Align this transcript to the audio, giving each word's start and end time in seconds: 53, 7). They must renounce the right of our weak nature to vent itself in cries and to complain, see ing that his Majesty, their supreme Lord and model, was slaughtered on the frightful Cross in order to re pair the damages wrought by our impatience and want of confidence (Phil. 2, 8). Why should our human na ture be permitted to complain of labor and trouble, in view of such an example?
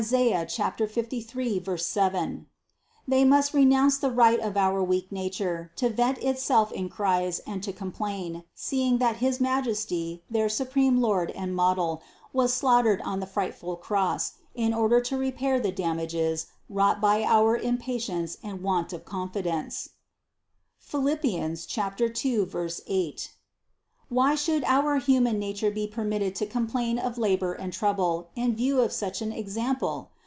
53, 0.01 1.63
7). 1.77 2.45
They 3.07 3.23
must 3.23 3.53
renounce 3.53 3.99
the 3.99 4.09
right 4.09 4.39
of 4.39 4.57
our 4.57 4.81
weak 4.83 5.11
nature 5.11 5.71
to 5.75 5.89
vent 5.89 6.17
itself 6.23 6.71
in 6.71 6.89
cries 6.89 7.37
and 7.45 7.61
to 7.61 7.71
complain, 7.71 8.43
see 8.55 8.87
ing 8.87 8.97
that 8.97 9.17
his 9.17 9.39
Majesty, 9.39 10.23
their 10.27 10.49
supreme 10.49 10.99
Lord 11.01 11.29
and 11.29 11.55
model, 11.55 12.01
was 12.33 12.51
slaughtered 12.51 12.99
on 13.01 13.19
the 13.19 13.27
frightful 13.27 13.75
Cross 13.75 14.39
in 14.55 14.73
order 14.73 14.99
to 15.01 15.17
re 15.19 15.31
pair 15.31 15.59
the 15.59 15.71
damages 15.71 16.47
wrought 16.67 16.99
by 16.99 17.21
our 17.23 17.55
impatience 17.55 18.39
and 18.43 18.63
want 18.63 18.93
of 18.93 19.05
confidence 19.05 19.89
(Phil. 20.79 21.15
2, 21.15 22.67
8). 22.87 23.31
Why 24.11 24.35
should 24.35 24.65
our 24.65 24.97
human 24.97 25.39
na 25.39 25.53
ture 25.55 25.71
be 25.71 25.87
permitted 25.87 26.35
to 26.35 26.45
complain 26.45 26.99
of 26.99 27.17
labor 27.17 27.53
and 27.53 27.71
trouble, 27.71 28.27
in 28.35 28.57
view 28.57 28.81
of 28.81 28.91
such 28.91 29.21
an 29.21 29.31
example? 29.31 30.09